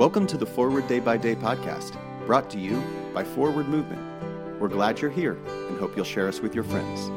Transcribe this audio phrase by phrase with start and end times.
[0.00, 4.00] Welcome to the Forward Day by Day podcast, brought to you by Forward Movement.
[4.58, 7.10] We're glad you're here and hope you'll share us with your friends.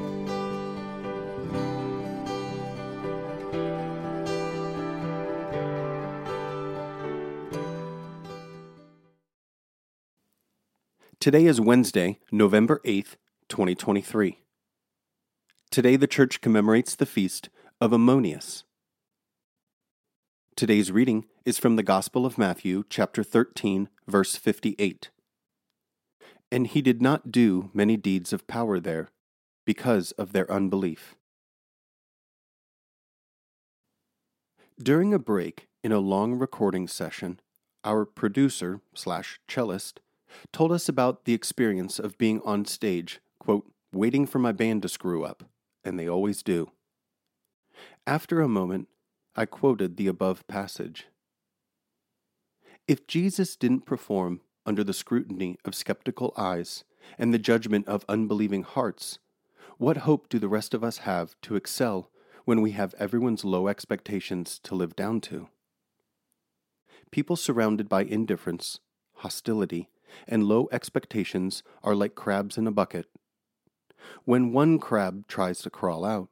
[11.22, 13.16] Today is Wednesday, November 8th,
[13.48, 14.44] 2023.
[15.72, 17.48] Today the church commemorates the feast
[17.80, 18.66] of Ammonius.
[20.56, 25.10] Today's reading is from the Gospel of Matthew, chapter 13, verse 58.
[26.52, 29.10] And he did not do many deeds of power there,
[29.66, 31.16] because of their unbelief.
[34.78, 37.40] During a break in a long recording session,
[37.84, 40.02] our producer slash cellist
[40.52, 44.90] told us about the experience of being on stage, quote, waiting for my band to
[44.90, 45.46] screw up,
[45.84, 46.70] and they always do.
[48.06, 48.88] After a moment,
[49.36, 51.08] I quoted the above passage.
[52.88, 56.84] If Jesus didn't perform under the scrutiny of skeptical eyes
[57.18, 59.18] and the judgment of unbelieving hearts,
[59.78, 62.12] what hope do the rest of us have to excel
[62.46, 65.50] when we have everyone's low expectations to live down to?
[67.10, 68.80] People surrounded by indifference,
[69.16, 69.90] hostility,
[70.28, 73.08] and low expectations are like crabs in a bucket.
[74.26, 76.30] When one crab tries to crawl out,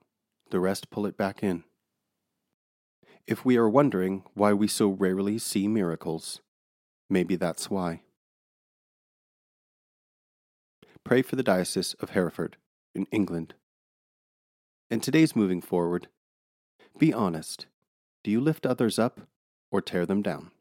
[0.52, 1.63] the rest pull it back in.
[3.27, 6.41] If we are wondering why we so rarely see miracles,
[7.09, 8.02] maybe that's why.
[11.03, 12.58] Pray for the Diocese of Hereford
[12.94, 13.53] in England.
[14.89, 16.08] And today's moving forward,
[16.97, 17.67] be honest.
[18.23, 19.22] Do you lift others up
[19.72, 20.52] or tear them down?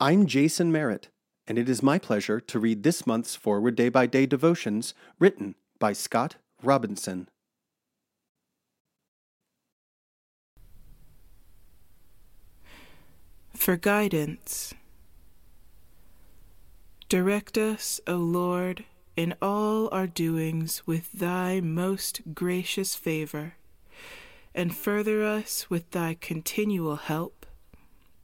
[0.00, 1.08] I'm Jason Merritt,
[1.46, 5.56] and it is my pleasure to read this month's Forward Day by Day devotions written
[5.78, 7.28] by Scott Robinson.
[13.68, 14.72] For guidance,
[17.10, 23.56] direct us, O Lord, in all our doings with thy most gracious favor,
[24.54, 27.44] and further us with thy continual help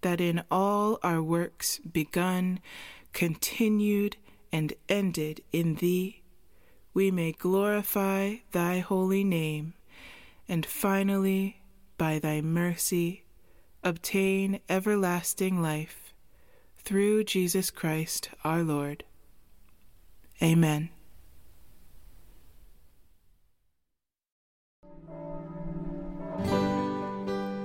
[0.01, 2.59] that in all our works begun,
[3.13, 4.17] continued,
[4.51, 6.23] and ended in Thee,
[6.95, 9.75] we may glorify Thy holy name,
[10.49, 11.61] and finally,
[11.99, 13.24] by Thy mercy,
[13.85, 16.13] obtain everlasting life,
[16.79, 19.05] through Jesus Christ our Lord.
[20.43, 20.91] Amen.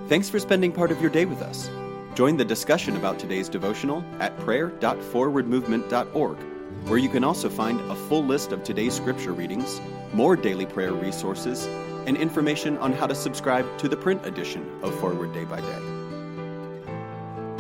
[0.08, 1.70] Thanks for spending part of your day with us.
[2.16, 6.38] Join the discussion about today's devotional at prayer.forwardmovement.org,
[6.88, 9.80] where you can also find a full list of today's scripture readings,
[10.14, 11.68] more daily prayer resources,
[12.08, 15.99] and information on how to subscribe to the print edition of Forward Day by Day.